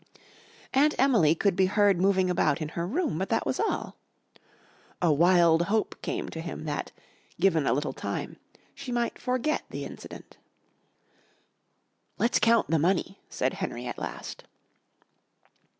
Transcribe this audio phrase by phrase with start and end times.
[0.73, 3.97] Aunt Emily could be heard moving about in her room, but that was all.
[4.99, 6.91] A wild hope came to him that,
[7.39, 8.37] given a little time,
[8.73, 10.39] she might forget the incident.
[12.17, 14.45] "Let's count the money" said Henry at last.